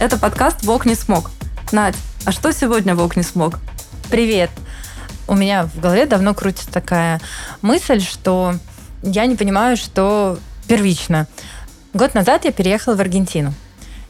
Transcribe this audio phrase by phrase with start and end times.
[0.00, 1.32] Это подкаст «Вок не смог».
[1.72, 3.58] Надь, а что сегодня «Вок не смог»?
[4.08, 4.48] Привет.
[5.26, 7.20] У меня в голове давно крутится такая
[7.62, 8.54] мысль, что
[9.02, 11.26] я не понимаю, что первично.
[11.94, 13.52] Год назад я переехала в Аргентину.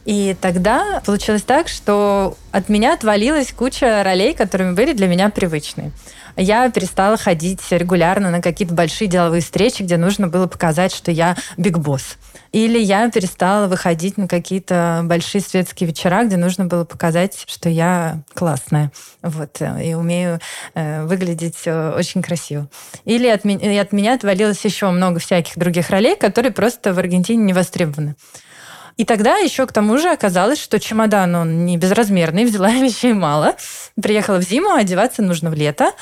[0.05, 5.93] И тогда получилось так, что от меня отвалилась куча ролей, которые были для меня привычны.
[6.41, 11.37] Я перестала ходить регулярно на какие-то большие деловые встречи, где нужно было показать, что я
[11.57, 12.17] биг босс.
[12.53, 18.23] Или я перестала выходить на какие-то большие светские вечера, где нужно было показать, что я
[18.35, 18.93] классная.
[19.21, 20.39] Вот, и умею
[20.75, 22.69] э, выглядеть э, очень красиво.
[23.05, 27.43] Или от, ми- от меня отвалилось еще много всяких других ролей, которые просто в Аргентине
[27.43, 28.15] не востребованы.
[28.99, 33.55] И тогда еще к тому же оказалось, что чемодан, он не безразмерный, взяла вещей мало.
[34.01, 35.93] Приехала в зиму, одеваться нужно в лето.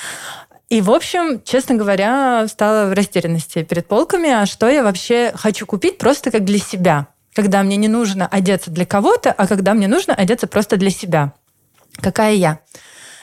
[0.70, 5.66] И, в общем, честно говоря, стала в растерянности перед полками, а что я вообще хочу
[5.66, 9.88] купить просто как для себя, когда мне не нужно одеться для кого-то, а когда мне
[9.88, 11.34] нужно одеться просто для себя.
[12.00, 12.60] Какая я?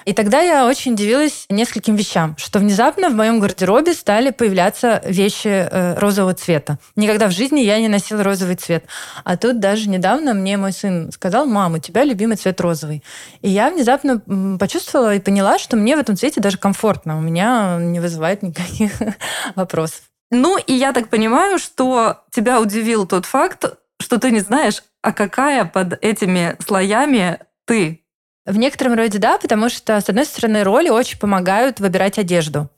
[0.05, 5.47] И тогда я очень удивилась нескольким вещам, что внезапно в моем гардеробе стали появляться вещи
[5.47, 6.77] э, розового цвета.
[6.95, 8.85] Никогда в жизни я не носила розовый цвет.
[9.23, 13.03] А тут даже недавно мне мой сын сказал, мама, у тебя любимый цвет розовый.
[13.41, 14.19] И я внезапно
[14.59, 17.17] почувствовала и поняла, что мне в этом цвете даже комфортно.
[17.17, 18.91] У меня не вызывает никаких
[19.55, 20.01] вопросов.
[20.31, 23.65] Ну, и я так понимаю, что тебя удивил тот факт,
[24.01, 28.02] что ты не знаешь, а какая под этими слоями ты
[28.45, 32.69] в некотором роде да, потому что, с одной стороны, роли очень помогают выбирать одежду.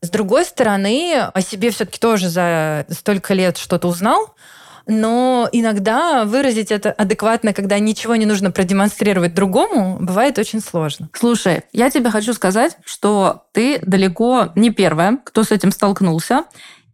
[0.00, 4.34] С другой стороны, о себе все-таки тоже за столько лет что-то узнал,
[4.86, 11.08] но иногда выразить это адекватно, когда ничего не нужно продемонстрировать другому, бывает очень сложно.
[11.12, 16.44] Слушай, я тебе хочу сказать, что ты далеко не первая, кто с этим столкнулся,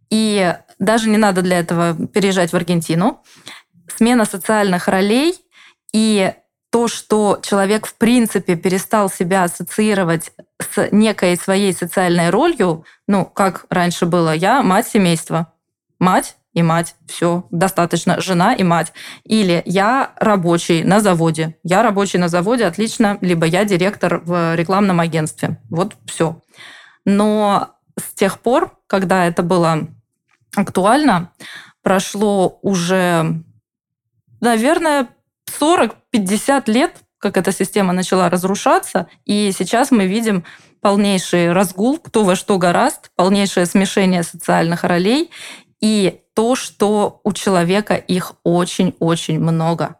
[0.09, 3.21] и даже не надо для этого переезжать в Аргентину.
[3.95, 5.35] Смена социальных ролей
[5.93, 6.33] и
[6.73, 13.67] то, что человек в принципе перестал себя ассоциировать с некой своей социальной ролью, ну, как
[13.69, 15.53] раньше было, я мать семейства,
[15.99, 18.91] мать и мать, все, достаточно, жена и мать.
[19.23, 24.99] Или я рабочий на заводе, я рабочий на заводе, отлично, либо я директор в рекламном
[24.99, 25.61] агентстве.
[25.69, 26.41] Вот все.
[27.05, 29.89] Но с тех пор, когда это было
[30.55, 31.33] актуально,
[31.83, 33.43] прошло уже,
[34.41, 35.09] наверное,
[35.59, 40.43] 40-50 лет, как эта система начала разрушаться, и сейчас мы видим
[40.81, 45.31] полнейший разгул, кто во что гораст, полнейшее смешение социальных ролей
[45.79, 49.95] и то, что у человека их очень-очень много.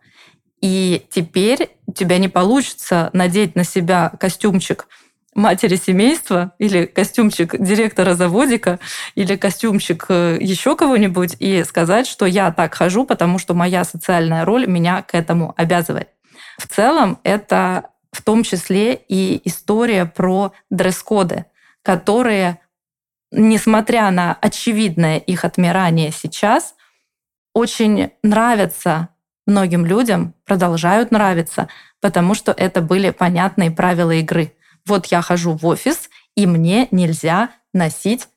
[0.62, 4.88] И теперь у тебя не получится надеть на себя костюмчик
[5.36, 8.80] матери семейства или костюмчик директора заводика
[9.16, 14.46] или костюмчик э, еще кого-нибудь и сказать, что я так хожу, потому что моя социальная
[14.46, 16.10] роль меня к этому обязывает.
[16.58, 21.46] В целом это в том числе и история про дресс-коды,
[21.82, 22.60] которые,
[23.32, 26.76] несмотря на очевидное их отмирание сейчас,
[27.54, 29.10] очень нравятся
[29.46, 31.68] многим людям, продолжают нравиться,
[32.00, 34.54] потому что это были понятные правила игры–
[34.86, 38.28] вот я хожу в офис, и мне нельзя носить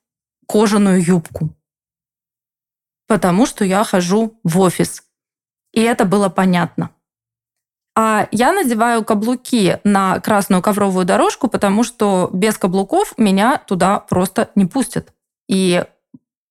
[0.47, 1.51] кожаную юбку,
[3.07, 5.03] потому что я хожу в офис.
[5.73, 6.91] И это было понятно.
[7.99, 14.51] А я надеваю каблуки на красную ковровую дорожку, потому что без каблуков меня туда просто
[14.55, 15.15] не пустят.
[15.49, 15.83] И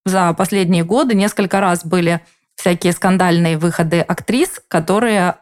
[0.05, 2.21] за последние годы несколько раз были
[2.55, 5.35] всякие скандальные выходы актрис, которые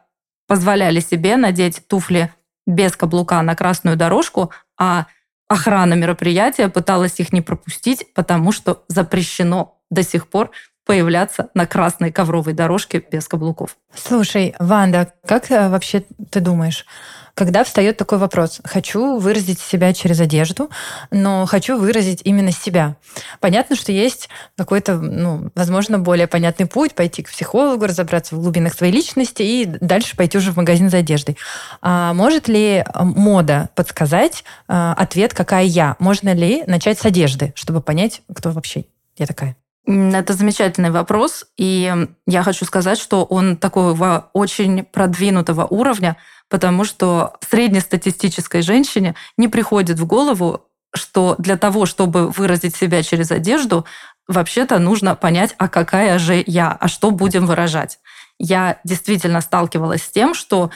[0.48, 2.34] позволяли себе надеть туфли
[2.66, 5.08] без каблука на красную дорожку, а
[5.48, 10.52] охрана мероприятия пыталась их не пропустить, потому что запрещено до сих пор
[10.86, 13.78] появляться на красной ковровой дорожке без каблуков.
[13.94, 16.86] Слушай, Ванда, как э, вообще ты думаешь,
[17.34, 20.70] когда встает такой вопрос, хочу выразить себя через одежду,
[21.12, 22.96] но хочу выразить именно себя.
[23.40, 28.74] Понятно, что есть какой-то, ну, возможно, более понятный путь, пойти к психологу, разобраться в глубинах
[28.74, 31.38] своей личности и дальше пойти уже в магазин за одеждой.
[31.82, 35.96] А может ли мода подсказать а, ответ, какая я?
[36.00, 38.86] Можно ли начать с одежды, чтобы понять, кто вообще
[39.18, 39.56] я такая?
[39.86, 46.16] Это замечательный вопрос, и я хочу сказать, что он такого очень продвинутого уровня,
[46.50, 53.32] потому что среднестатистической женщине не приходит в голову, что для того, чтобы выразить себя через
[53.32, 53.86] одежду,
[54.28, 58.00] вообще-то нужно понять, а какая же я, а что будем выражать.
[58.40, 60.72] Я действительно сталкивалась с тем, что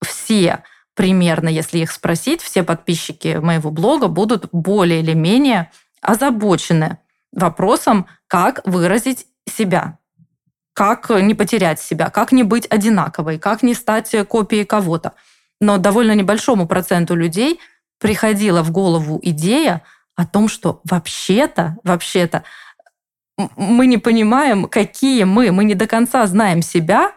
[0.00, 0.62] все
[0.94, 6.98] примерно, если их спросить, все подписчики моего блога будут более или менее озабочены
[7.34, 9.98] вопросом, как выразить себя.
[10.72, 15.12] как не потерять себя, как не быть одинаковой, как не стать копией кого-то.
[15.60, 17.60] Но довольно небольшому проценту людей
[18.00, 19.82] приходила в голову идея
[20.16, 22.42] о том, что вообще-то, вообще-то
[23.56, 27.12] мы не понимаем, какие мы, мы не до конца знаем себя,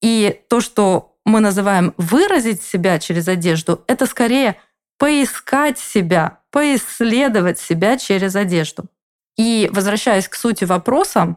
[0.00, 4.56] и то, что мы называем выразить себя через одежду, это скорее
[4.98, 8.84] поискать себя, поисследовать себя через одежду.
[9.36, 11.36] И возвращаясь к сути вопроса,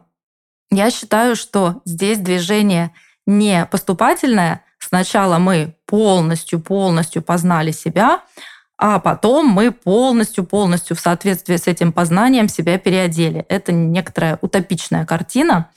[0.70, 2.92] я считаю, что здесь движение
[3.26, 4.62] не поступательное.
[4.78, 8.22] Сначала мы полностью-полностью познали себя,
[8.78, 13.44] а потом мы полностью-полностью в соответствии с этим познанием себя переодели.
[13.48, 15.70] Это некоторая утопичная картина,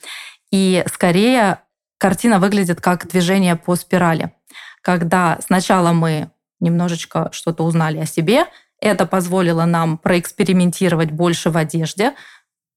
[0.50, 1.60] и скорее
[1.98, 4.34] картина выглядит как движение по спирали,
[4.82, 6.30] когда сначала мы
[6.60, 8.46] немножечко что-то узнали о себе,
[8.80, 12.14] это позволило нам проэкспериментировать больше в одежде,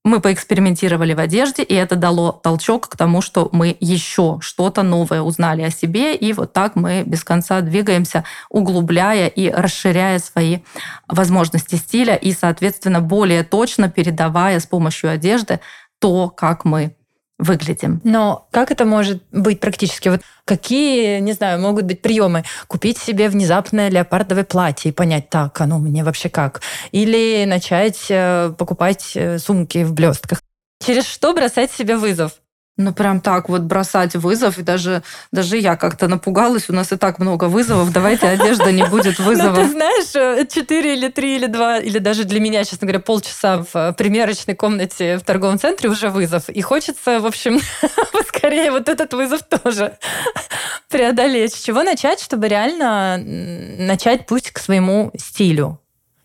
[0.05, 5.21] мы поэкспериментировали в одежде, и это дало толчок к тому, что мы еще что-то новое
[5.21, 10.59] узнали о себе, и вот так мы без конца двигаемся, углубляя и расширяя свои
[11.07, 15.61] возможности стиля, и, соответственно, более точно передавая с помощью одежды
[15.99, 16.97] то, как мы
[17.39, 17.99] выглядим.
[18.03, 20.09] Но как это может быть практически?
[20.09, 22.43] Вот какие, не знаю, могут быть приемы?
[22.67, 26.61] Купить себе внезапное леопардовое платье и понять, так, оно мне вообще как?
[26.91, 30.41] Или начать э, покупать э, сумки в блестках?
[30.85, 32.33] Через что бросать себе вызов?
[32.75, 34.57] Ну, прям так вот бросать вызов.
[34.57, 36.71] И даже, даже я как-то напугалась.
[36.71, 37.93] У нас и так много вызовов.
[37.93, 39.53] Давайте одежда не будет вызовом.
[39.53, 42.99] Ну, ты знаешь, 4 э, или 3 или 2, или даже для меня, честно говоря,
[42.99, 46.49] полчаса в э, примерочной комнате в торговом центре уже вызов.
[46.49, 47.59] И хочется, в общем,
[48.27, 49.97] скорее вот этот вызов тоже
[50.89, 51.53] преодолеть.
[51.53, 55.79] С чего начать, чтобы реально начать путь к своему стилю?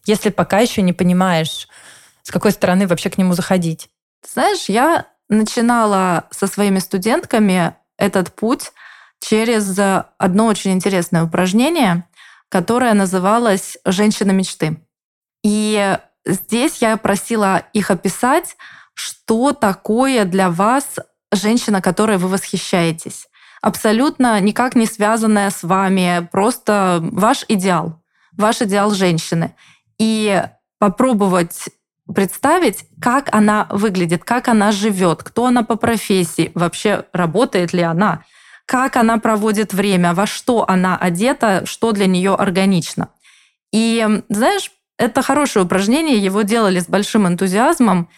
[0.07, 1.69] Если пока еще не понимаешь,
[2.23, 3.91] с какой стороны вообще к нему заходить.
[4.27, 8.73] Знаешь, я начинала со своими студентками этот путь
[9.21, 9.79] через
[10.19, 12.05] одно очень интересное упражнение,
[12.49, 14.81] которое называлось «Женщина мечты».
[15.43, 18.57] И здесь я просила их описать,
[18.95, 20.97] что такое для вас
[21.33, 23.29] женщина, которой вы восхищаетесь.
[23.61, 28.03] Абсолютно никак не связанная с вами, просто ваш идеал,
[28.33, 29.55] ваш идеал женщины.
[29.99, 30.43] И
[30.79, 31.69] попробовать
[32.15, 38.25] представить, как она выглядит, как она живет, кто она по профессии, вообще работает ли она,
[38.67, 43.09] как она проводит время, во что она одета, что для нее органично.
[43.73, 48.09] И знаешь, это хорошее упражнение, его делали с большим энтузиазмом,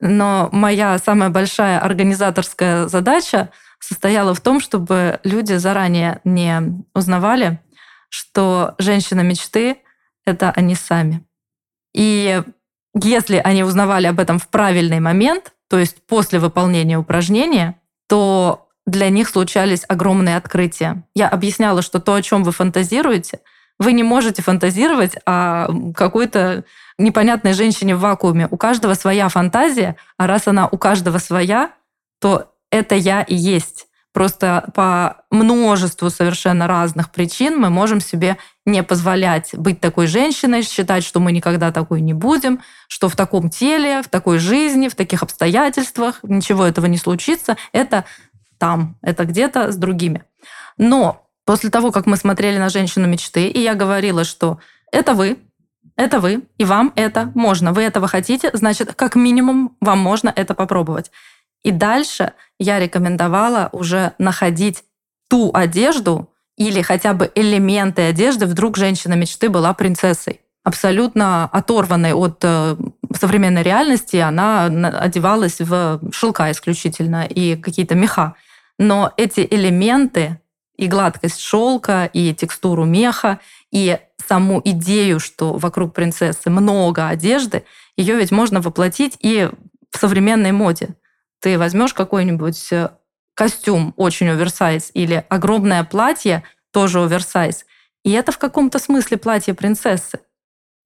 [0.00, 7.60] но моя самая большая организаторская задача состояла в том, чтобы люди заранее не узнавали,
[8.08, 9.78] что женщина мечты—
[10.24, 11.24] это они сами.
[11.94, 12.42] И
[12.94, 17.76] если они узнавали об этом в правильный момент, то есть после выполнения упражнения,
[18.08, 21.04] то для них случались огромные открытия.
[21.14, 23.40] Я объясняла, что то, о чем вы фантазируете,
[23.78, 26.64] вы не можете фантазировать о какой-то
[26.98, 28.48] непонятной женщине в вакууме.
[28.50, 31.72] У каждого своя фантазия, а раз она у каждого своя,
[32.20, 33.86] то это я и есть.
[34.12, 41.04] Просто по множеству совершенно разных причин мы можем себе не позволять быть такой женщиной, считать,
[41.04, 45.22] что мы никогда такой не будем, что в таком теле, в такой жизни, в таких
[45.22, 47.56] обстоятельствах ничего этого не случится.
[47.72, 48.04] Это
[48.58, 50.24] там, это где-то с другими.
[50.76, 54.58] Но после того, как мы смотрели на женщину мечты, и я говорила, что
[54.90, 55.38] это вы,
[55.96, 57.72] это вы, и вам это можно.
[57.72, 61.10] Вы этого хотите, значит, как минимум вам можно это попробовать.
[61.62, 64.84] И дальше я рекомендовала уже находить
[65.28, 68.46] ту одежду или хотя бы элементы одежды.
[68.46, 70.40] Вдруг женщина мечты была принцессой.
[70.62, 72.76] Абсолютно оторванной от э,
[73.18, 78.34] современной реальности, она одевалась в шелка исключительно и какие-то меха.
[78.78, 80.38] Но эти элементы,
[80.76, 83.40] и гладкость шелка, и текстуру меха,
[83.70, 87.64] и саму идею, что вокруг принцессы много одежды,
[87.96, 89.50] ее ведь можно воплотить и
[89.90, 90.90] в современной моде.
[91.40, 92.90] Ты возьмешь какой-нибудь э,
[93.34, 97.64] костюм очень оверсайз или огромное платье тоже оверсайз,
[98.04, 100.20] и это в каком-то смысле платье принцессы.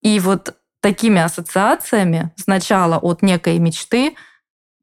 [0.02, 4.14] И вот такими ассоциациями сначала от некой мечты,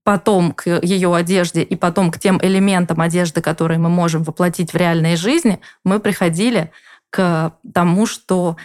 [0.04, 4.75] потом к ее одежде и потом к тем элементам одежды, которые мы можем воплотить в
[4.75, 6.72] реальной жизни, мы приходили
[7.12, 8.58] к тому, что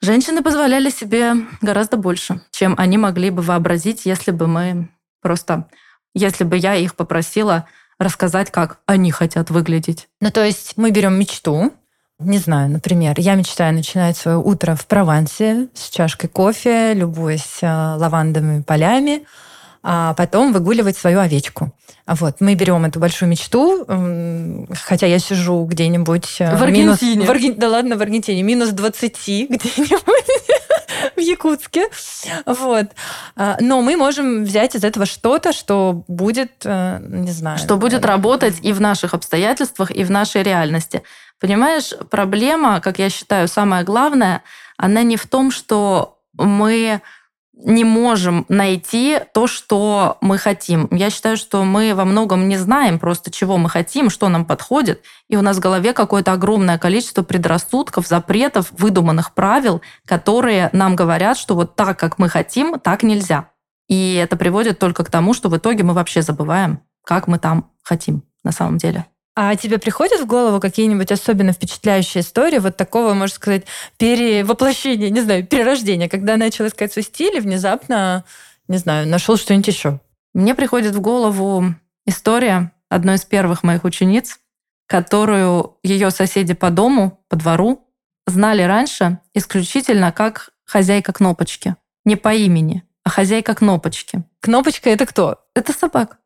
[0.00, 4.88] женщины позволяли себе гораздо больше, чем они могли бы вообразить, если бы мы
[5.22, 5.68] просто
[6.16, 7.66] если бы я их попросила
[7.98, 10.08] рассказать, как они хотят выглядеть.
[10.20, 11.72] Ну, то есть мы берем мечту,
[12.18, 17.66] не знаю, например, я мечтаю начинать свое утро в Провансе с чашкой кофе, любуясь э,
[17.66, 19.24] лавандовыми полями,
[19.82, 21.72] а потом выгуливать свою овечку.
[22.06, 23.86] Вот, мы берем эту большую мечту,
[24.82, 26.36] хотя я сижу где-нибудь...
[26.38, 27.12] Э, в Аргентине.
[27.16, 27.54] Минус, в Арген...
[27.56, 28.42] Да ладно, в Аргентине.
[28.42, 29.12] Минус 20
[29.50, 30.26] где-нибудь
[31.16, 31.88] в Якутске.
[32.44, 32.86] Вот.
[33.36, 37.58] А, но мы можем взять из этого что-то, что будет, э, не знаю...
[37.58, 41.02] Что будет работать и в наших обстоятельствах, и в нашей реальности.
[41.40, 44.42] Понимаешь, проблема, как я считаю, самая главная,
[44.76, 47.00] она не в том, что мы
[47.56, 50.88] не можем найти то, что мы хотим.
[50.90, 55.02] Я считаю, что мы во многом не знаем просто, чего мы хотим, что нам подходит,
[55.28, 61.38] и у нас в голове какое-то огромное количество предрассудков, запретов, выдуманных правил, которые нам говорят,
[61.38, 63.48] что вот так, как мы хотим, так нельзя.
[63.88, 67.70] И это приводит только к тому, что в итоге мы вообще забываем, как мы там
[67.82, 69.06] хотим на самом деле.
[69.38, 73.66] А тебе приходят в голову какие-нибудь особенно впечатляющие истории вот такого, можно сказать,
[73.98, 78.24] перевоплощения, не знаю, перерождения, когда начал искать свой стиль и внезапно,
[78.66, 80.00] не знаю, нашел что-нибудь еще?
[80.32, 81.66] Мне приходит в голову
[82.06, 84.40] история одной из первых моих учениц,
[84.86, 87.86] которую ее соседи по дому, по двору,
[88.26, 91.76] знали раньше исключительно как хозяйка кнопочки.
[92.06, 94.24] Не по имени, а хозяйка кнопочки.
[94.40, 95.44] Кнопочка это кто?
[95.54, 96.20] Это собак.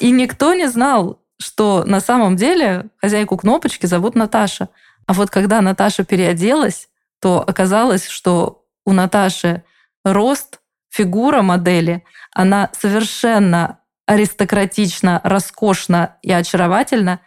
[0.00, 4.68] И никто не знал, что на самом деле хозяйку кнопочки зовут Наташа.
[5.06, 6.88] А вот когда Наташа переоделась,
[7.20, 9.62] то оказалось, что у Наташи
[10.04, 10.60] рост,
[10.90, 17.20] фигура модели, она совершенно аристократично, роскошно и очаровательно.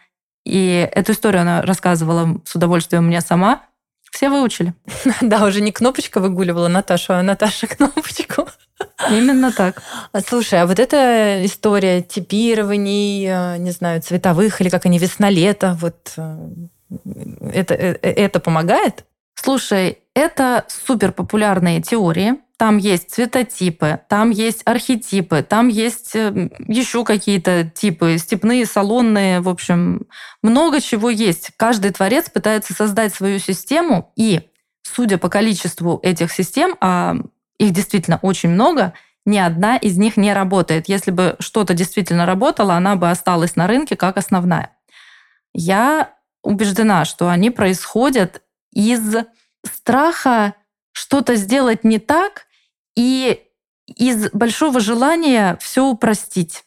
[0.44, 3.62] И эту историю она рассказывала с удовольствием мне сама.
[4.10, 4.74] Все выучили.
[5.20, 8.48] Да, уже не кнопочка выгуливала Наташу, а Наташа кнопочку.
[9.10, 9.82] Именно так.
[10.12, 15.78] А, слушай, а вот эта история типирований, э, не знаю, цветовых или как они весна-лето,
[15.80, 16.48] вот э,
[17.52, 19.04] это, э, это помогает?
[19.34, 22.34] Слушай, это супер популярные теории.
[22.56, 30.08] Там есть цветотипы, там есть архетипы, там есть еще какие-то типы, степные, салонные, в общем,
[30.42, 31.52] много чего есть.
[31.56, 34.40] Каждый творец пытается создать свою систему, и,
[34.82, 37.18] судя по количеству этих систем, а
[37.58, 40.88] их действительно очень много, ни одна из них не работает.
[40.88, 44.76] Если бы что-то действительно работало, она бы осталась на рынке как основная.
[45.52, 49.16] Я убеждена, что они происходят из
[49.64, 50.54] страха
[50.92, 52.46] что-то сделать не так
[52.96, 53.42] и
[53.86, 56.64] из большого желания все упростить.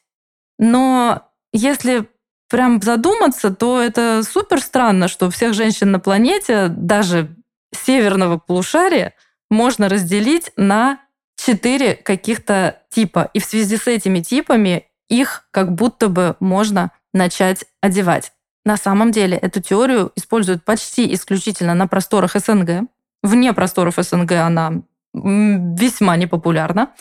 [0.57, 2.07] Но если
[2.49, 7.35] прям задуматься, то это супер странно, что всех женщин на планете, даже
[7.73, 9.13] северного полушария,
[9.51, 10.99] можно разделить на
[11.35, 13.29] четыре каких-то типа.
[13.33, 18.31] И в связи с этими типами их как будто бы можно начать одевать.
[18.63, 22.87] На самом деле эту теорию используют почти исключительно на просторах СНГ.
[23.21, 24.81] Вне просторов СНГ она
[25.13, 26.91] весьма непопулярна.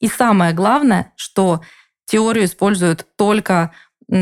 [0.00, 1.60] И самое главное, что
[2.06, 3.72] теорию используют только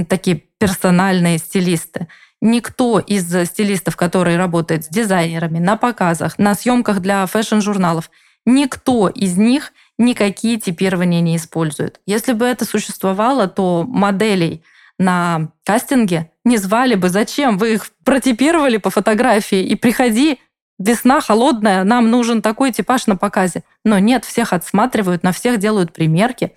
[0.08, 2.08] такие персональные стилисты.
[2.40, 8.10] Никто из стилистов, которые работают с дизайнерами на показах, на съемках для fashion-журналов,
[8.46, 12.00] никто из них никакие типирования не использует.
[12.06, 14.62] Если бы это существовало, то моделей
[14.98, 17.08] на кастинге не звали бы.
[17.08, 17.58] Зачем?
[17.58, 20.38] Вы их протипировали по фотографии и приходи,
[20.78, 23.64] весна холодная, нам нужен такой типаж на показе.
[23.84, 26.52] Но нет, всех отсматривают, на всех делают примерки.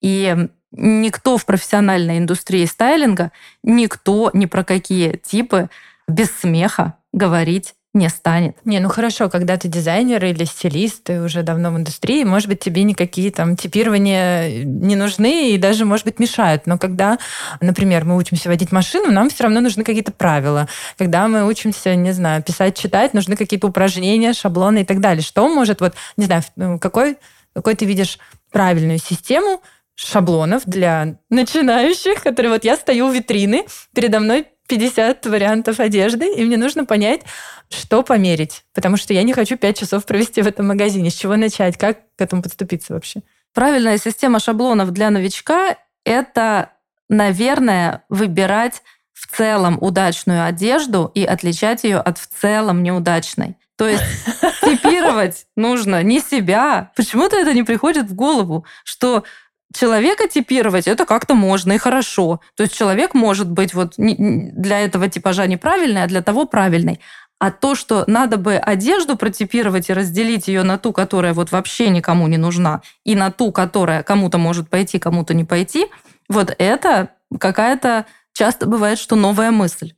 [0.00, 3.32] И никто в профессиональной индустрии стайлинга,
[3.62, 5.68] никто ни про какие типы
[6.06, 8.56] без смеха говорить не станет.
[8.64, 12.60] Не, ну хорошо, когда ты дизайнер или стилист, ты уже давно в индустрии, может быть,
[12.60, 16.66] тебе никакие там типирования не нужны и даже, может быть, мешают.
[16.66, 17.18] Но когда,
[17.60, 20.68] например, мы учимся водить машину, нам все равно нужны какие-то правила.
[20.98, 25.22] Когда мы учимся, не знаю, писать, читать, нужны какие-то упражнения, шаблоны и так далее.
[25.22, 26.42] Что может, вот, не знаю,
[26.80, 27.16] какой,
[27.54, 28.18] какой ты видишь
[28.52, 29.62] правильную систему,
[29.98, 36.44] шаблонов для начинающих, которые вот я стою у витрины, передо мной 50 вариантов одежды, и
[36.44, 37.22] мне нужно понять,
[37.68, 41.10] что померить, потому что я не хочу 5 часов провести в этом магазине.
[41.10, 41.76] С чего начать?
[41.76, 43.22] Как к этому подступиться вообще?
[43.54, 46.70] Правильная система шаблонов для новичка— это,
[47.08, 48.82] наверное, выбирать
[49.14, 53.56] в целом удачную одежду и отличать ее от в целом неудачной.
[53.76, 54.04] То есть
[54.62, 56.92] типировать нужно не себя.
[56.94, 59.24] Почему-то это не приходит в голову, что
[59.74, 62.40] человека типировать это как-то можно и хорошо.
[62.56, 67.00] То есть человек может быть вот для этого типажа неправильный, а для того правильный.
[67.40, 71.88] А то, что надо бы одежду протипировать и разделить ее на ту, которая вот вообще
[71.88, 75.86] никому не нужна, и на ту, которая кому-то может пойти, кому-то не пойти,
[76.28, 79.94] вот это какая-то часто бывает, что новая мысль.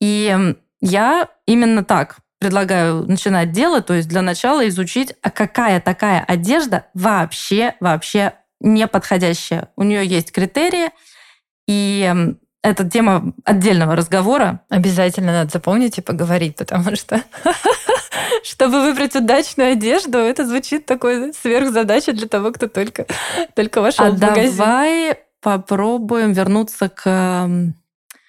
[0.00, 6.24] И я именно так предлагаю начинать делать, то есть для начала изучить, а какая такая
[6.26, 9.68] одежда вообще, вообще неподходящая.
[9.76, 10.90] У нее есть критерии,
[11.66, 12.14] и
[12.62, 14.60] это тема отдельного разговора.
[14.68, 17.22] Обязательно надо запомнить и поговорить, потому что
[18.44, 23.06] чтобы выбрать удачную одежду, это звучит такой сверхзадача для того, кто только,
[23.54, 24.56] только вошел а в магазин.
[24.56, 27.48] давай попробуем вернуться к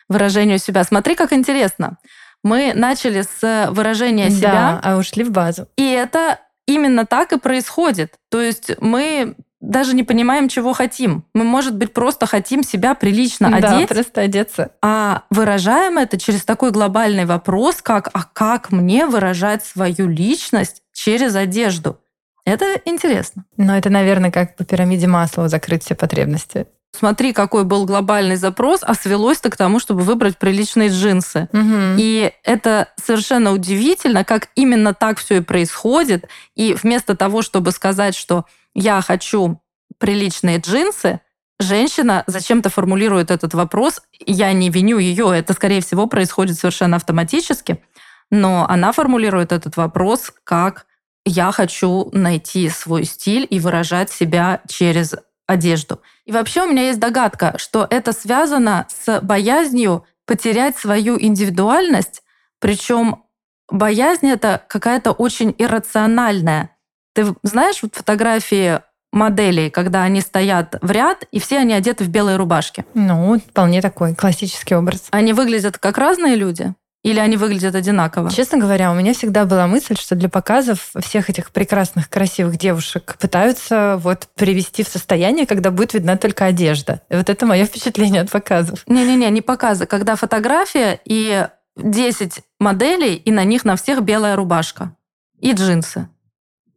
[0.10, 0.84] выражению себя.
[0.84, 1.98] Смотри, как интересно.
[2.44, 4.80] Мы начали с выражения да, себя.
[4.84, 5.68] а ушли в базу.
[5.78, 8.16] И это именно так и происходит.
[8.30, 11.24] То есть мы даже не понимаем, чего хотим.
[11.34, 13.88] Мы, может быть, просто хотим себя прилично да, одеть.
[13.88, 14.72] просто одеться.
[14.82, 21.36] А выражаем это через такой глобальный вопрос, как «а как мне выражать свою личность через
[21.36, 21.98] одежду?»
[22.46, 23.46] Это интересно.
[23.56, 26.68] Но это, наверное, как по пирамиде масла закрыть все потребности.
[26.92, 31.48] Смотри, какой был глобальный запрос, а свелось-то к тому, чтобы выбрать приличные джинсы.
[31.54, 31.96] Угу.
[31.98, 36.28] И это совершенно удивительно, как именно так все и происходит.
[36.56, 39.62] И вместо того, чтобы сказать, что я хочу
[39.98, 41.22] приличные джинсы,
[41.60, 44.02] женщина зачем-то формулирует этот вопрос.
[44.26, 47.84] Я не виню ее, это, скорее всего, происходит совершенно автоматически.
[48.32, 50.88] Но она формулирует этот вопрос как
[51.26, 55.16] «я хочу найти свой стиль и выражать себя через
[55.48, 56.02] одежду».
[56.26, 62.24] И вообще у меня есть догадка, что это связано с боязнью потерять свою индивидуальность,
[62.60, 63.24] причем
[63.70, 66.73] боязнь это какая-то очень иррациональная.
[67.14, 72.10] Ты знаешь вот фотографии моделей, когда они стоят в ряд, и все они одеты в
[72.10, 72.86] белые рубашки?
[72.94, 75.04] Ну, вполне такой классический образ.
[75.12, 76.74] Они выглядят как разные люди?
[77.04, 78.32] Или они выглядят одинаково?
[78.32, 83.18] Честно говоря, у меня всегда была мысль, что для показов всех этих прекрасных, красивых девушек
[83.20, 87.02] пытаются вот привести в состояние, когда будет видна только одежда.
[87.10, 88.84] И вот это мое впечатление от показов.
[88.88, 89.86] Не-не-не, не показы.
[89.86, 94.96] Когда фотография и 10 моделей, и на них на всех белая рубашка
[95.40, 96.08] и джинсы.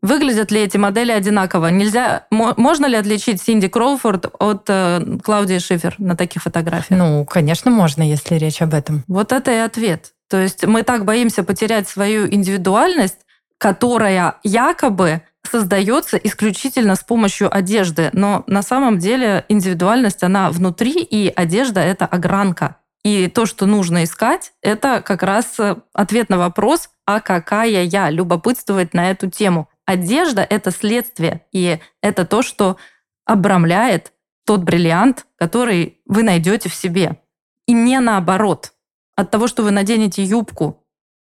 [0.06, 1.66] Выглядят ли эти модели одинаково?
[1.66, 7.00] Нельзя, можно ли отличить Синди Кроуфорд от э, Клаудии Шифер на таких фотографиях?
[7.00, 9.02] Ну, конечно, можно, если речь об этом.
[9.08, 10.12] Вот это и ответ.
[10.30, 13.18] То есть мы так боимся потерять свою индивидуальность,
[13.58, 18.10] которая якобы создается исключительно с помощью одежды.
[18.12, 22.76] Но на самом деле индивидуальность, она внутри, и одежда— это огранка.
[23.04, 25.56] И то, что нужно искать, это как раз
[25.92, 29.68] ответ на вопрос, а какая я, любопытствовать на эту тему.
[29.86, 32.76] Одежда— это следствие, и это то, что
[33.24, 34.12] обрамляет
[34.44, 37.20] тот бриллиант, который вы найдете в себе.
[37.66, 38.72] И не наоборот.
[39.14, 40.84] От того, что вы наденете юбку,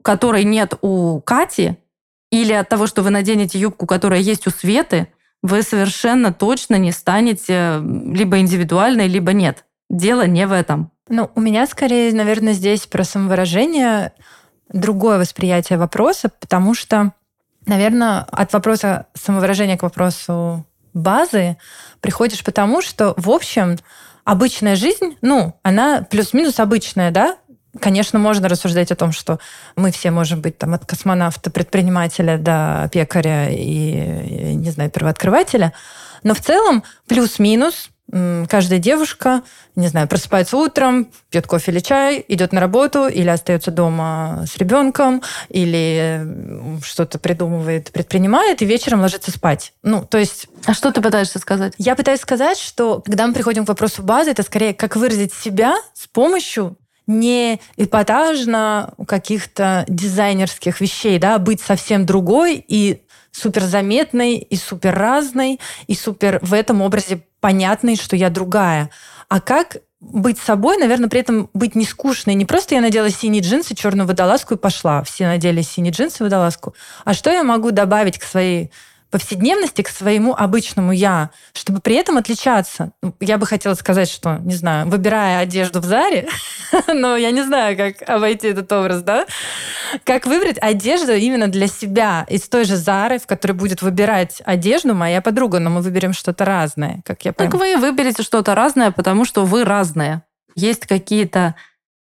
[0.04, 1.78] которой нет у Кати,
[2.32, 5.08] или от того, что вы наденете юбку, которая есть у Светы,
[5.42, 9.66] вы совершенно точно не станете либо индивидуальной, либо нет.
[9.90, 10.92] Дело не в этом.
[11.10, 14.14] Ну, у меня скорее, наверное, здесь про самовыражение
[14.70, 17.14] другое восприятие вопроса, потому что
[17.66, 21.58] Наверное, от вопроса самовыражения к вопросу базы
[22.02, 23.78] приходишь потому, что, в общем,
[24.26, 27.38] обычная жизнь, ну, она плюс-минус обычная, да?
[27.80, 29.40] Конечно, можно рассуждать о том, что
[29.76, 35.74] мы все можем быть там от космонавта, предпринимателя до пекаря и, не знаю, первооткрывателя.
[36.22, 37.90] Но в целом плюс-минус
[38.48, 39.42] каждая девушка,
[39.76, 44.58] не знаю, просыпается утром, пьет кофе или чай, идет на работу или остается дома с
[44.58, 46.22] ребенком, или
[46.84, 49.74] что-то придумывает, предпринимает, и вечером ложится спать.
[49.82, 50.48] Ну, то есть...
[50.66, 51.74] А что ты пытаешься сказать?
[51.78, 55.76] Я пытаюсь сказать, что когда мы приходим к вопросу базы, это скорее как выразить себя
[55.94, 63.03] с помощью не эпатажно каких-то дизайнерских вещей, да, быть совсем другой и
[63.34, 68.90] супер заметной, и супер разной, и супер в этом образе понятной, что я другая.
[69.28, 72.36] А как быть собой, наверное, при этом быть не скучной.
[72.36, 75.04] Не просто я надела синие джинсы, черную водолазку и пошла.
[75.04, 76.76] Все надели синие джинсы, водолазку.
[77.06, 78.72] А что я могу добавить к своей
[79.14, 82.94] повседневности к своему обычному я, чтобы при этом отличаться.
[83.04, 86.28] Ну, я бы хотела сказать, что, не знаю, выбирая одежду в Заре,
[86.88, 89.28] но я не знаю, как обойти этот образ, да,
[90.04, 94.96] как выбрать одежду именно для себя из той же Зары, в которой будет выбирать одежду
[94.96, 97.52] моя подруга, но мы выберем что-то разное, как я понимаю.
[97.52, 100.24] Так вы выберете что-то разное, потому что вы разные.
[100.56, 101.54] Есть какие-то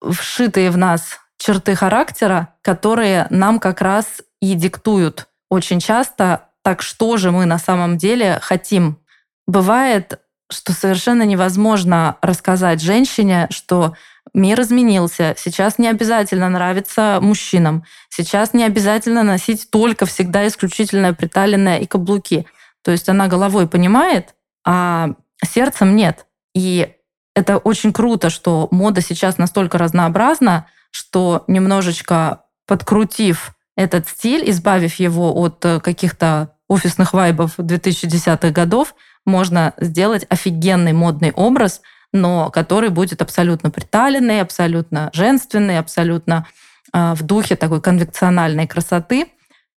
[0.07, 7.17] вшитые в нас черты характера, которые нам как раз и диктуют очень часто так что
[7.17, 8.99] же мы на самом деле хотим?
[9.47, 10.21] Бывает,
[10.53, 13.95] что совершенно невозможно рассказать женщине, что
[14.35, 21.79] мир изменился, сейчас не обязательно нравиться мужчинам, сейчас не обязательно носить только всегда исключительно приталенное
[21.79, 22.45] и каблуки.
[22.83, 26.27] То есть она головой понимает, а сердцем нет.
[26.55, 26.95] И
[27.35, 35.33] это очень круто, что мода сейчас настолько разнообразна, что немножечко подкрутив этот стиль, избавив его
[35.33, 41.81] от э, каких-то офисных вайбов 2010-х годов, можно сделать офигенный модный образ,
[42.13, 46.47] но который будет абсолютно приталенный, абсолютно женственный, абсолютно
[46.93, 49.29] э, в духе такой конвекциональной красоты.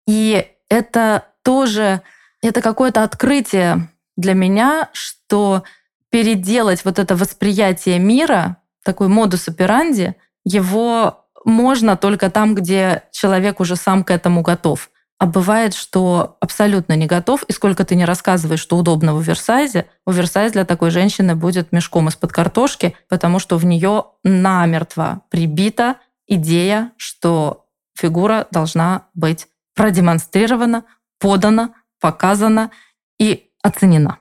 [0.08, 2.02] И это тоже,
[2.42, 5.64] это какое-то открытие для меня, что
[6.10, 13.76] переделать вот это восприятие мира, такой модус операнди, его можно только там, где человек уже
[13.76, 14.90] сам к этому готов.
[15.22, 19.88] А бывает, что абсолютно не готов, и сколько ты не рассказываешь, что удобно в Версайзе,
[20.08, 26.92] Версайз для такой женщины будет мешком из-под картошки, потому что в нее намертво прибита идея,
[26.98, 30.86] что фигура должна быть продемонстрирована,
[31.20, 32.72] подана, показана
[33.20, 34.18] и оценена.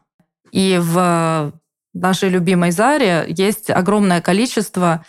[0.52, 1.54] И в
[1.94, 5.06] нашей любимой Заре есть огромное количество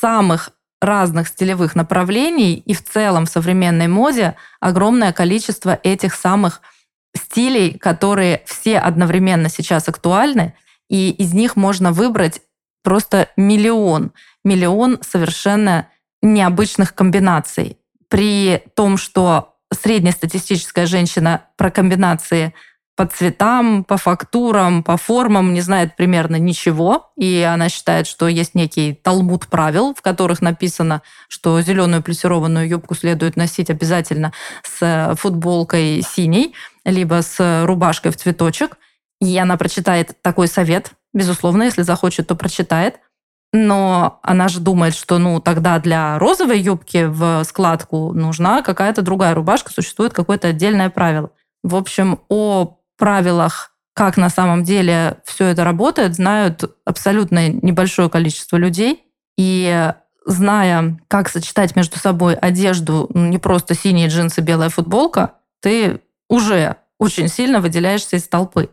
[0.00, 6.60] самых разных стилевых направлений, и в целом в современной моде огромное количество этих самых
[7.16, 10.54] стилей, которые все одновременно сейчас актуальны,
[10.88, 12.40] и из них можно выбрать
[12.82, 14.12] просто миллион,
[14.44, 15.88] миллион совершенно
[16.22, 17.78] необычных комбинаций.
[18.08, 22.54] При том, что среднестатистическая женщина про комбинации
[22.98, 27.12] по цветам, по фактурам, по формам не знает примерно ничего.
[27.16, 32.96] И она считает, что есть некий талмуд правил, в которых написано, что зеленую плессированную юбку
[32.96, 34.32] следует носить обязательно
[34.64, 38.78] с футболкой синей, либо с рубашкой в цветочек.
[39.20, 42.98] И она прочитает такой совет, безусловно, если захочет, то прочитает.
[43.52, 49.36] Но она же думает, что ну тогда для розовой юбки в складку нужна какая-то другая
[49.36, 51.30] рубашка, существует какое-то отдельное правило.
[51.62, 58.56] В общем, о правилах, как на самом деле все это работает, знают абсолютно небольшое количество
[58.56, 59.02] людей.
[59.36, 59.92] И
[60.26, 66.76] зная, как сочетать между собой одежду, ну, не просто синие джинсы, белая футболка, ты уже
[66.98, 68.70] очень сильно выделяешься из толпы.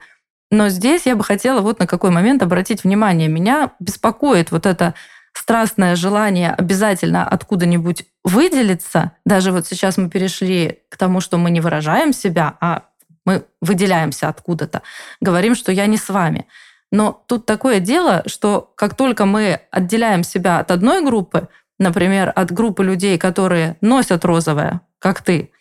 [0.52, 3.28] Но здесь я бы хотела вот на какой момент обратить внимание.
[3.28, 4.94] Меня беспокоит вот это
[5.34, 9.12] страстное желание обязательно откуда-нибудь выделиться.
[9.26, 12.84] Даже вот сейчас мы перешли к тому, что мы не выражаем себя, а
[13.26, 14.82] мы выделяемся откуда-то,
[15.22, 16.48] говорим, что я не с вами.
[16.92, 22.52] Но тут такое дело, что как только мы отделяем себя от одной группы, например, от
[22.52, 25.52] группы людей, которые носят розовое, как ты,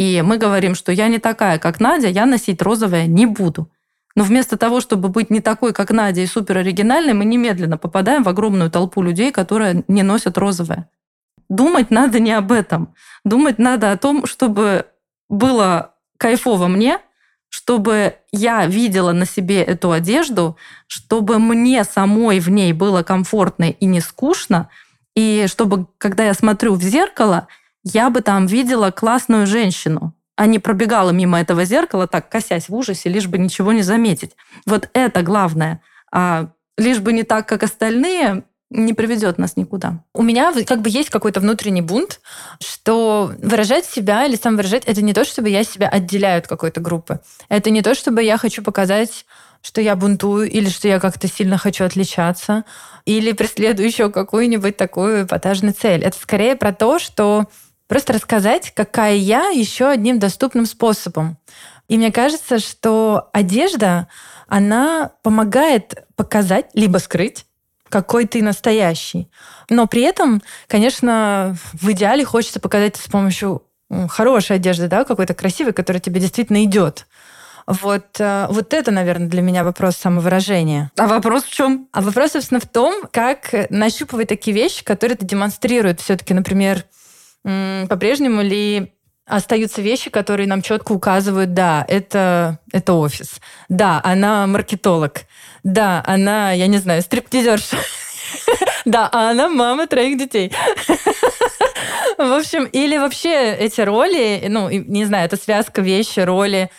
[0.00, 3.70] и мы говорим, что я не такая, как Надя, я носить розовое не буду.
[4.16, 8.22] Но вместо того, чтобы быть не такой, как Надя, и супер оригинальной, мы немедленно попадаем
[8.22, 10.88] в огромную толпу людей, которые не носят розовое.
[11.50, 12.94] Думать надо не об этом.
[13.24, 14.86] Думать надо о том, чтобы
[15.28, 16.98] было кайфово мне,
[17.50, 23.84] чтобы я видела на себе эту одежду, чтобы мне самой в ней было комфортно и
[23.86, 24.70] не скучно,
[25.14, 27.48] и чтобы, когда я смотрю в зеркало,
[27.82, 32.74] я бы там видела классную женщину, а не пробегала мимо этого зеркала, так косясь в
[32.74, 34.36] ужасе, лишь бы ничего не заметить.
[34.64, 35.82] Вот это главное.
[36.12, 40.04] А лишь бы не так, как остальные, не приведет нас никуда.
[40.14, 42.20] У меня как бы есть какой-то внутренний бунт,
[42.60, 46.80] что выражать себя или сам выражать это не то, чтобы я себя отделяю от какой-то
[46.80, 47.20] группы.
[47.48, 49.24] Это не то, чтобы я хочу показать
[49.62, 52.64] что я бунтую, или что я как-то сильно хочу отличаться,
[53.04, 56.02] или преследую еще какую-нибудь такую эпатажную цель.
[56.02, 57.46] Это скорее про то, что
[57.86, 61.36] просто рассказать, какая я, еще одним доступным способом.
[61.88, 64.08] И мне кажется, что одежда,
[64.46, 67.44] она помогает показать, либо скрыть
[67.90, 69.28] какой ты настоящий.
[69.68, 73.62] Но при этом, конечно, в идеале хочется показать с помощью
[74.08, 77.06] хорошей одежды, да, какой-то красивой, которая тебе действительно идет.
[77.66, 80.90] Вот, э, вот это, наверное, для меня вопрос самовыражения.
[80.96, 81.88] А вопрос в чем?
[81.92, 86.00] А вопрос, собственно, в том, как нащупывать такие вещи, которые это демонстрируют.
[86.00, 86.84] Все-таки, например,
[87.42, 88.92] по-прежнему ли
[89.30, 93.40] остаются вещи, которые нам четко указывают, да, это, это офис.
[93.68, 95.22] Да, она маркетолог.
[95.62, 97.76] Да, она, я не знаю, стриптизерша.
[98.86, 100.52] Да, а она мама троих детей.
[102.18, 106.70] В общем, или вообще эти роли, ну, не знаю, это связка вещи, роли,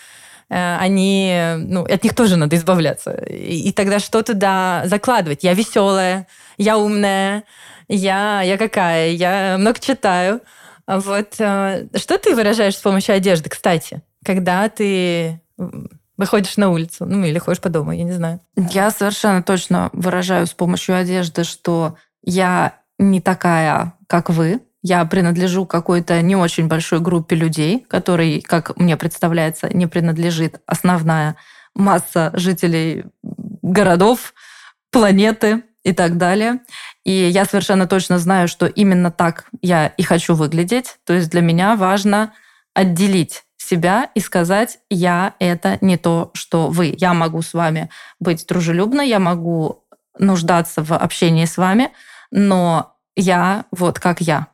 [0.49, 3.11] э, они, ну, от них тоже надо избавляться.
[3.11, 5.43] И, тогда что туда закладывать?
[5.43, 6.25] Я веселая,
[6.57, 7.43] я умная,
[7.87, 10.41] я, я какая, я много читаю.
[10.87, 15.41] Вот э, что ты выражаешь с помощью одежды, кстати, когда ты
[16.17, 18.41] выходишь на улицу, ну или ходишь по дому, я не знаю.
[18.55, 24.61] Я совершенно точно выражаю с помощью одежды, что я не такая, как вы.
[24.83, 31.35] Я принадлежу какой-то не очень большой группе людей, которой, как мне представляется, не принадлежит основная
[31.75, 33.05] масса жителей
[33.61, 34.33] городов,
[34.91, 36.59] планеты и так далее.
[37.03, 40.97] И я совершенно точно знаю, что именно так я и хочу выглядеть.
[41.05, 42.33] То есть для меня важно
[42.73, 46.95] отделить себя и сказать, я это не то, что вы.
[46.97, 49.85] Я могу с вами быть дружелюбной, я могу
[50.17, 51.91] нуждаться в общении с вами,
[52.31, 54.47] но я вот как я.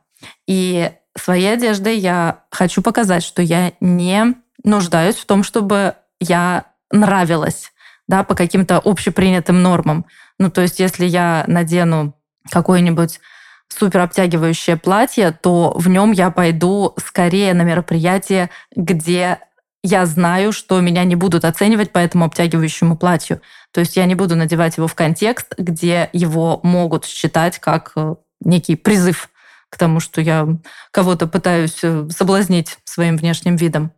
[0.46, 4.34] И своей одеждой я хочу показать, что я не
[4.64, 7.72] нуждаюсь в том, чтобы я нравилась
[8.08, 10.06] да, по каким-то общепринятым нормам.
[10.38, 12.14] Ну, то есть, если я надену
[12.50, 13.20] какое-нибудь
[13.68, 19.38] супер обтягивающее платье, то в нем я пойду скорее на мероприятие, где
[19.82, 23.40] я знаю, что меня не будут оценивать по этому обтягивающему платью.
[23.72, 28.14] То есть я не буду надевать его в контекст, где его могут считать как э,
[28.40, 29.28] некий призыв
[29.70, 30.48] к тому, что я
[30.90, 33.92] кого-то пытаюсь э, соблазнить своим внешним видом.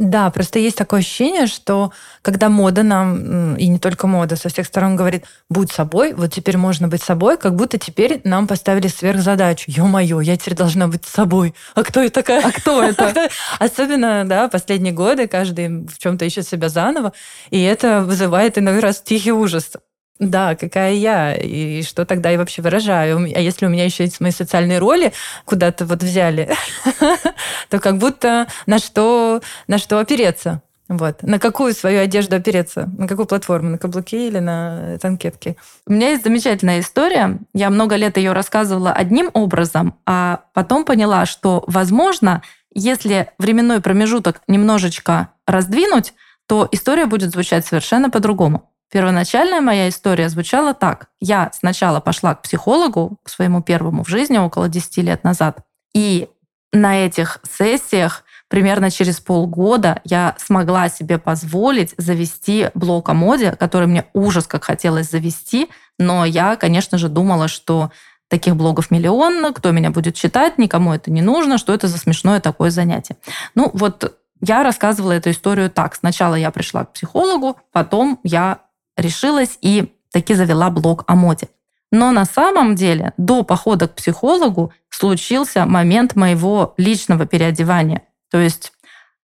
[0.00, 4.66] Да, просто есть такое ощущение, что когда мода нам, и не только мода, со всех
[4.66, 9.70] сторон говорит, будь собой, вот теперь можно быть собой, как будто теперь нам поставили сверхзадачу.
[9.70, 11.54] Ё-моё, я теперь должна быть собой.
[11.74, 12.42] А кто я такая?
[12.42, 13.28] А кто это?
[13.58, 17.12] Особенно, да, последние годы каждый в чем-то ищет себя заново,
[17.50, 19.72] и это вызывает иной раз тихий ужас.
[20.20, 23.16] Да, какая я, и что тогда я вообще выражаю.
[23.34, 25.14] А если у меня еще есть мои социальные роли
[25.46, 26.54] куда-то вот взяли,
[27.70, 30.60] то как будто на что, на что опереться.
[30.88, 31.22] Вот.
[31.22, 32.90] На какую свою одежду опереться?
[32.98, 33.70] На какую платформу?
[33.70, 35.56] На каблуки или на танкетки?
[35.86, 37.38] У меня есть замечательная история.
[37.54, 42.42] Я много лет ее рассказывала одним образом, а потом поняла, что, возможно,
[42.74, 46.12] если временной промежуток немножечко раздвинуть,
[46.46, 48.69] то история будет звучать совершенно по-другому.
[48.90, 51.08] Первоначальная моя история звучала так.
[51.20, 55.58] Я сначала пошла к психологу, к своему первому в жизни, около 10 лет назад.
[55.94, 56.28] И
[56.72, 63.86] на этих сессиях примерно через полгода я смогла себе позволить завести блог о моде, который
[63.86, 67.92] мне ужас как хотелось завести, но я, конечно же, думала, что
[68.28, 72.40] таких блогов миллион, кто меня будет читать, никому это не нужно, что это за смешное
[72.40, 73.16] такое занятие.
[73.54, 75.94] Ну вот я рассказывала эту историю так.
[75.94, 78.60] Сначала я пришла к психологу, потом я
[79.00, 81.48] решилась и таки завела блог о моде.
[81.92, 88.02] Но на самом деле до похода к психологу случился момент моего личного переодевания.
[88.30, 88.72] То есть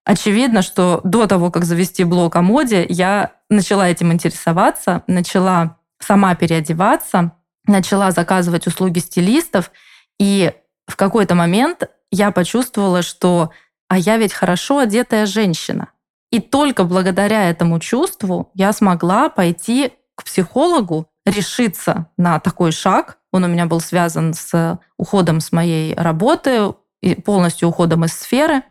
[0.04, 6.34] очевидно, что до того, как завести блог о моде, я начала этим интересоваться, начала сама
[6.34, 7.32] переодеваться,
[7.66, 9.70] начала заказывать услуги стилистов,
[10.18, 10.52] и
[10.86, 13.50] в какой-то момент я почувствовала, что
[13.88, 15.88] а я ведь хорошо одетая женщина.
[16.36, 23.16] И только благодаря этому чувству я смогла пойти к психологу, решиться на такой шаг.
[23.32, 26.74] Он у меня был связан с уходом с моей работы,
[27.24, 28.64] полностью уходом из сферы.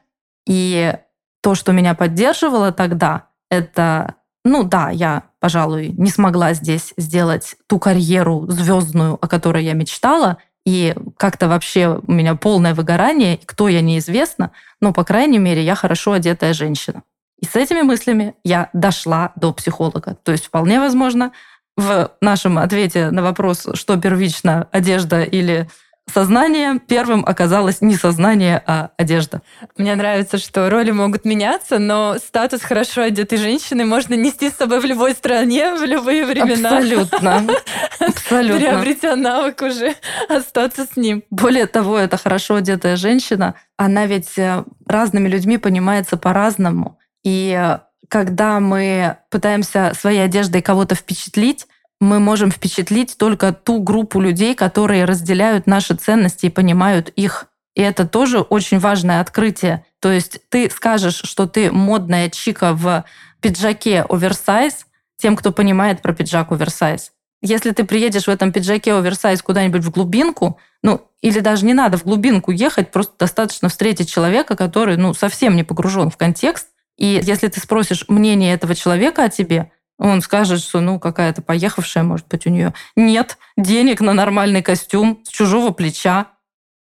[0.46, 0.96] И
[1.42, 7.80] то, что меня поддерживало тогда, это, ну да, я, пожалуй, не смогла здесь сделать ту
[7.80, 13.82] карьеру звездную, о которой я мечтала, и как-то вообще у меня полное выгорание, кто я
[13.82, 17.02] неизвестно, но, по крайней мере, я хорошо одетая женщина.
[17.40, 20.18] И с этими мыслями я дошла до психолога.
[20.24, 21.32] То есть вполне возможно,
[21.78, 25.68] в нашем ответе на вопрос, что первично, одежда или
[26.12, 29.42] сознание, первым оказалось не сознание, а одежда.
[29.76, 34.80] Мне нравится, что роли могут меняться, но статус хорошо одетой женщины можно нести с собой
[34.80, 36.78] в любой стране, в любые времена.
[36.78, 37.48] Абсолютно.
[38.00, 38.60] Абсолютно.
[38.60, 39.96] Приобретя навык уже
[40.30, 41.24] остаться с ним.
[41.30, 47.00] Более того, эта хорошо одетая женщина, она ведь э, разными людьми понимается по-разному.
[47.26, 51.68] И когда мы пытаемся своей одеждой кого-то впечатлить,
[52.00, 57.48] мы можем впечатлить только ту группу людей, которые разделяют наши ценности и понимают их.
[57.74, 59.86] И это тоже очень важное открытие.
[60.00, 63.04] То есть ты скажешь, что ты модная чика в
[63.42, 64.86] пиджаке оверсайз
[65.18, 67.12] тем, кто понимает про пиджак оверсайз.
[67.42, 71.98] Если ты приедешь в этом пиджаке оверсайз куда-нибудь в глубинку, ну, или даже не надо
[71.98, 77.20] в глубинку ехать, просто достаточно встретить человека, который, ну, совсем не погружен в контекст, и
[77.24, 82.28] если ты спросишь мнение этого человека о тебе, он скажет, что ну какая-то поехавшая, может
[82.28, 86.28] быть, у нее нет денег на нормальный костюм с чужого плеча.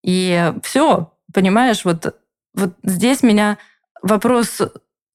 [0.03, 2.15] И все, понимаешь, вот,
[2.53, 3.57] вот здесь меня
[4.01, 4.61] вопрос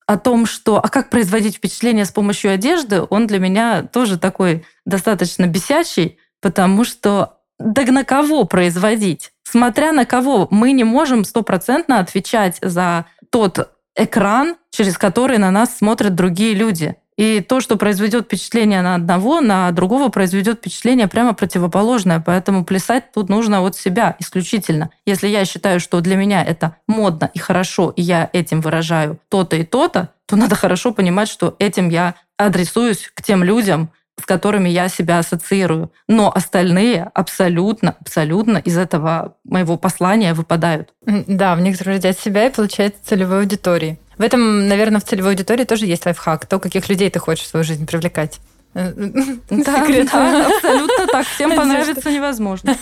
[0.06, 4.64] о том, что а как производить впечатление с помощью одежды, он для меня тоже такой
[4.84, 9.32] достаточно бесячий, потому что да на кого производить?
[9.42, 15.76] Смотря на кого, мы не можем стопроцентно отвечать за тот экран, через который на нас
[15.76, 16.96] смотрят другие люди.
[17.16, 22.22] И то, что произведет впечатление на одного, на другого произведет впечатление прямо противоположное.
[22.24, 24.90] Поэтому плясать тут нужно от себя исключительно.
[25.06, 29.56] Если я считаю, что для меня это модно и хорошо, и я этим выражаю то-то
[29.56, 34.68] и то-то, то надо хорошо понимать, что этим я адресуюсь к тем людям, с которыми
[34.68, 35.92] я себя ассоциирую.
[36.08, 40.94] Но остальные абсолютно, абсолютно из этого моего послания выпадают.
[41.04, 43.98] Да, в роде от себя и получается целевой аудитории.
[44.16, 46.46] В этом, наверное, в целевой аудитории тоже есть лайфхак.
[46.46, 48.40] То, каких людей ты хочешь в свою жизнь привлекать.
[48.74, 51.26] Да, да, абсолютно так.
[51.26, 52.76] Всем понравится невозможно.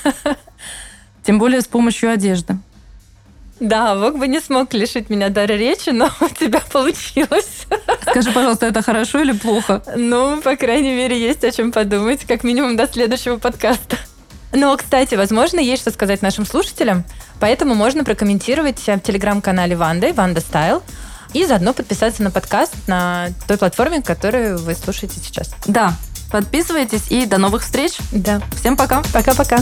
[1.22, 2.56] Тем более с помощью одежды.
[3.64, 7.66] Да, Бог бы не смог лишить меня дара речи, но у тебя получилось.
[8.02, 9.82] Скажи, пожалуйста, это хорошо или плохо?
[9.96, 13.96] Ну, по крайней мере, есть о чем подумать, как минимум до следующего подкаста.
[14.52, 17.04] Но, кстати, возможно, есть что сказать нашим слушателям,
[17.40, 20.82] поэтому можно прокомментировать в телеграм-канале Ванды, Ванда Стайл,
[21.32, 25.52] и заодно подписаться на подкаст на той платформе, которую вы слушаете сейчас.
[25.66, 25.94] Да,
[26.30, 27.94] подписывайтесь и до новых встреч.
[28.12, 28.40] Да.
[28.60, 29.02] Всем пока.
[29.12, 29.58] Пока-пока.